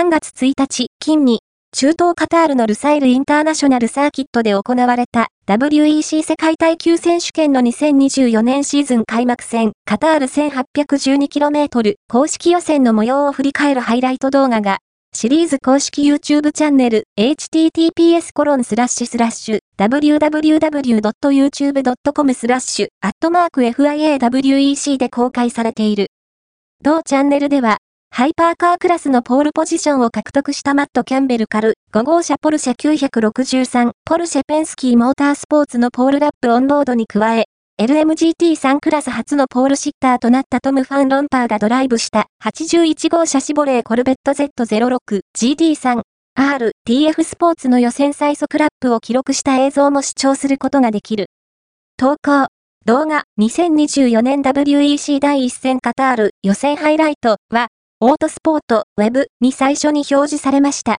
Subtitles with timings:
[0.00, 1.40] 3月1日、金に、
[1.76, 14.78] 中東カタールのルサイルインターナショナルサーキットで行われた WEC 世界耐久選手権の2024年シーズン開幕戦カタール 1812km 公式予選の模様を振り返るハイライト動画が
[15.12, 26.06] シリーズ公式 YouTube チャンネル https コロンスラッシュスラッシュ www.youtube.com スラッシュアットマーク FIAWEC で公開されている。
[26.82, 27.76] 同チャンネルでは
[28.20, 37.46] ハイパーカークラスのポールポジションを獲得したマット・キャンベルカル、5号車ポルシェ963、ポルシェペンスキーモータースポーツのポールラップオンロードに加え、
[37.80, 46.02] LMGT3 クラス初のポールシッターとなったトム・ファン・ロンパーがドライブした81号車シボレーコルベット Z06 GT3
[46.34, 51.28] R TF スポーツの予選最速ラップを記録した映像も視聴することができる。
[51.96, 52.48] 投稿
[52.84, 57.68] 動画2024年 WEC 第1戦カタール予選ハイライトは
[58.02, 60.88] オートスポートウェブに最初に表示されました。